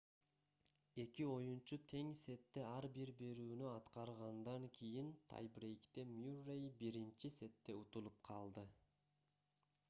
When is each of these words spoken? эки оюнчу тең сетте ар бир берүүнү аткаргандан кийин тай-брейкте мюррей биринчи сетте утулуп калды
эки 1.01 1.25
оюнчу 1.33 1.77
тең 1.91 2.07
сетте 2.19 2.63
ар 2.69 2.87
бир 2.95 3.11
берүүнү 3.19 3.67
аткаргандан 3.73 4.65
кийин 4.79 5.13
тай-брейкте 5.35 6.07
мюррей 6.15 6.65
биринчи 6.81 7.33
сетте 7.39 7.77
утулуп 7.85 8.19
калды 8.33 8.67